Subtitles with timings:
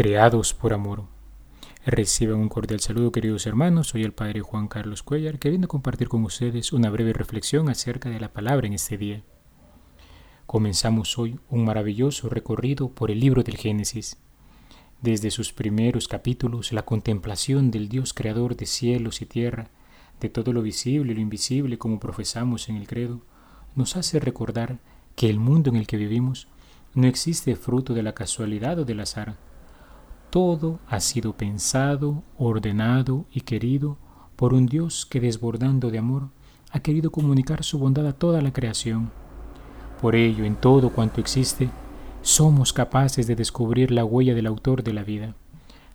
[0.00, 1.04] creados por amor.
[1.84, 6.24] Reciban un cordial saludo queridos hermanos, soy el Padre Juan Carlos Cuellar, queriendo compartir con
[6.24, 9.22] ustedes una breve reflexión acerca de la palabra en este día.
[10.50, 14.16] Comenzamos hoy un maravilloso recorrido por el libro del Génesis.
[15.00, 19.70] Desde sus primeros capítulos, la contemplación del Dios creador de cielos y tierra,
[20.18, 23.20] de todo lo visible y lo invisible como profesamos en el credo,
[23.76, 24.80] nos hace recordar
[25.14, 26.48] que el mundo en el que vivimos
[26.94, 29.36] no existe fruto de la casualidad o del azar,
[30.30, 33.98] todo ha sido pensado, ordenado y querido
[34.34, 36.30] por un Dios que desbordando de amor
[36.72, 39.19] ha querido comunicar su bondad a toda la creación.
[40.00, 41.68] Por ello, en todo cuanto existe,
[42.22, 45.34] somos capaces de descubrir la huella del autor de la vida.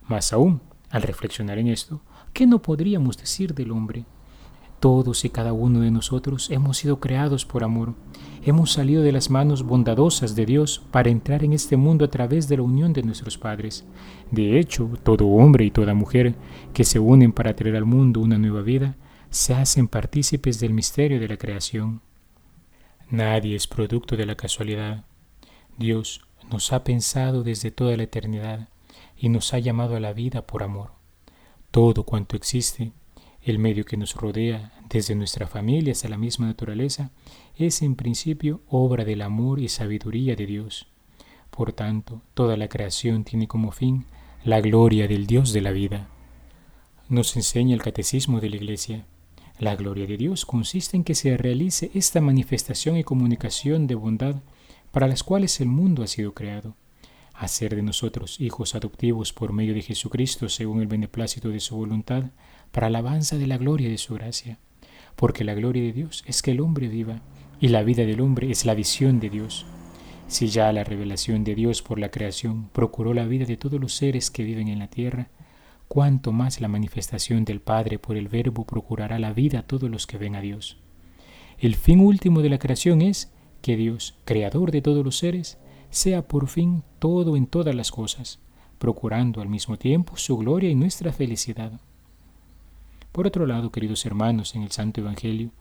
[0.07, 4.05] Más aún, al reflexionar en esto, ¿qué no podríamos decir del hombre?
[4.79, 7.95] Todos y cada uno de nosotros hemos sido creados por amor.
[8.43, 12.47] Hemos salido de las manos bondadosas de Dios para entrar en este mundo a través
[12.47, 13.85] de la unión de nuestros padres.
[14.29, 16.35] De hecho, todo hombre y toda mujer
[16.73, 18.95] que se unen para traer al mundo una nueva vida,
[19.31, 22.01] se hacen partícipes del misterio de la creación.
[23.09, 25.05] Nadie es producto de la casualidad.
[25.77, 28.69] Dios nos ha pensado desde toda la eternidad
[29.17, 30.91] y nos ha llamado a la vida por amor.
[31.71, 32.91] Todo cuanto existe
[33.43, 37.11] el medio que nos rodea, desde nuestra familia hasta la misma naturaleza,
[37.55, 40.87] es en principio obra del amor y sabiduría de Dios.
[41.51, 44.05] Por tanto, toda la creación tiene como fin
[44.43, 46.09] la gloria del Dios de la vida.
[47.07, 49.05] Nos enseña el catecismo de la Iglesia.
[49.57, 54.35] La gloria de Dios consiste en que se realice esta manifestación y comunicación de bondad
[54.91, 56.75] para las cuales el mundo ha sido creado.
[57.33, 62.31] Hacer de nosotros hijos adoptivos por medio de Jesucristo según el beneplácito de su voluntad,
[62.73, 64.59] para alabanza de la gloria de su gracia.
[65.15, 67.21] Porque la gloria de Dios es que el hombre viva,
[67.61, 69.65] y la vida del hombre es la visión de Dios.
[70.27, 73.93] Si ya la revelación de Dios por la creación procuró la vida de todos los
[73.93, 75.29] seres que viven en la tierra,
[75.87, 80.07] cuánto más la manifestación del Padre por el Verbo procurará la vida a todos los
[80.07, 80.77] que ven a Dios.
[81.57, 83.31] El fin último de la creación es
[83.61, 85.57] que Dios, creador de todos los seres,
[85.89, 88.39] sea por fin todo en todas las cosas,
[88.77, 91.79] procurando al mismo tiempo su gloria y nuestra felicidad.
[93.11, 95.51] Por otro lado, queridos hermanos, en el Santo Evangelio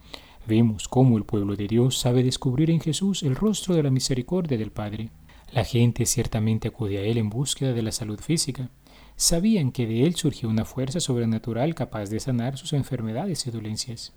[0.47, 4.59] vemos cómo el pueblo de Dios sabe descubrir en Jesús el rostro de la misericordia
[4.59, 5.11] del Padre.
[5.53, 8.71] La gente ciertamente acude a Él en búsqueda de la salud física.
[9.17, 14.13] Sabían que de Él surgía una fuerza sobrenatural capaz de sanar sus enfermedades y dolencias.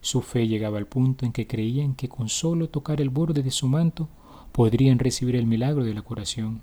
[0.00, 3.50] Su fe llegaba al punto en que creían que con solo tocar el borde de
[3.50, 4.08] su manto
[4.50, 6.62] podrían recibir el milagro de la curación.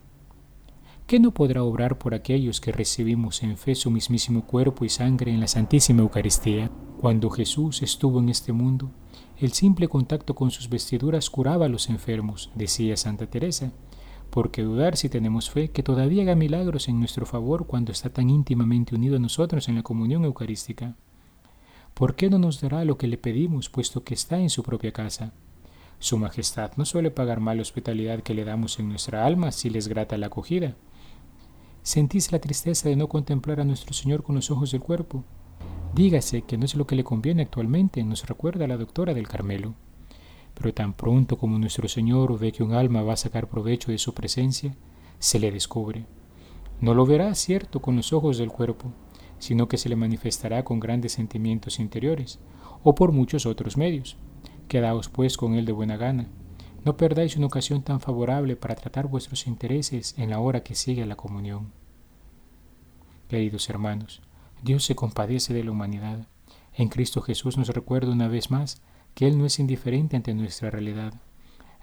[1.09, 5.31] ¿qué no podrá obrar por aquellos que recibimos en fe su mismísimo cuerpo y sangre
[5.31, 6.69] en la Santísima Eucaristía?
[7.01, 8.91] Cuando Jesús estuvo en este mundo,
[9.39, 13.71] el simple contacto con sus vestiduras curaba a los enfermos, decía Santa Teresa.
[14.29, 18.11] ¿Por qué dudar si tenemos fe que todavía haga milagros en nuestro favor cuando está
[18.11, 20.95] tan íntimamente unido a nosotros en la comunión eucarística?
[21.95, 24.93] ¿Por qué no nos dará lo que le pedimos puesto que está en su propia
[24.93, 25.33] casa?
[25.97, 29.71] Su Majestad no suele pagar mal la hospitalidad que le damos en nuestra alma si
[29.71, 30.75] les grata la acogida.
[31.81, 35.23] ¿Sentís la tristeza de no contemplar a nuestro Señor con los ojos del cuerpo?
[35.95, 39.73] Dígase que no es lo que le conviene actualmente, nos recuerda la doctora del Carmelo.
[40.59, 43.97] Pero tan pronto como nuestro Señor ve que un alma va a sacar provecho de
[43.97, 44.75] su presencia,
[45.17, 46.05] se le descubre.
[46.81, 48.93] No lo verá, cierto, con los ojos del cuerpo,
[49.39, 52.39] sino que se le manifestará con grandes sentimientos interiores,
[52.83, 54.17] o por muchos otros medios.
[54.67, 56.29] Quedaos pues con él de buena gana,
[56.85, 61.05] no perdáis una ocasión tan favorable para tratar vuestros intereses en la hora que sigue
[61.05, 61.71] la comunión.
[63.27, 64.21] Queridos hermanos,
[64.63, 66.27] Dios se compadece de la humanidad.
[66.73, 68.81] En Cristo Jesús nos recuerda una vez más
[69.13, 71.13] que Él no es indiferente ante nuestra realidad.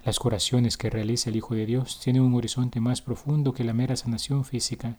[0.04, 3.72] Las curaciones que realiza el Hijo de Dios tienen un horizonte más profundo que la
[3.72, 4.98] mera sanación física.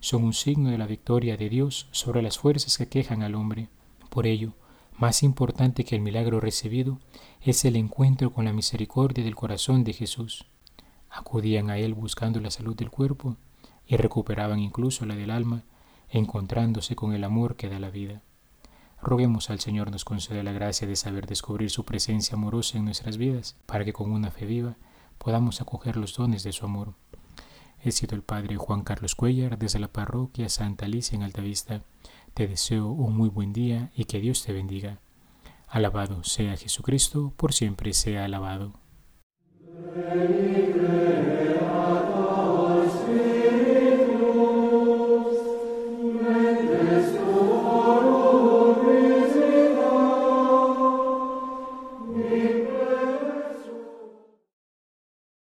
[0.00, 3.68] Son un signo de la victoria de Dios sobre las fuerzas que quejan al hombre.
[4.08, 4.54] Por ello,
[4.98, 6.98] más importante que el milagro recibido
[7.40, 10.46] es el encuentro con la misericordia del corazón de Jesús.
[11.08, 13.36] Acudían a Él buscando la salud del cuerpo
[13.86, 15.64] y recuperaban incluso la del alma,
[16.10, 18.22] encontrándose con el amor que da la vida.
[19.02, 23.16] Roguemos al Señor nos conceda la gracia de saber descubrir su presencia amorosa en nuestras
[23.16, 24.76] vidas, para que con una fe viva
[25.16, 26.94] podamos acoger los dones de su amor.
[27.82, 31.82] He sido el Padre Juan Carlos Cuellar desde la parroquia Santa Alicia en Altavista.
[32.34, 35.00] Te deseo un muy buen día y que Dios te bendiga.
[35.66, 38.74] Alabado sea Jesucristo, por siempre sea alabado.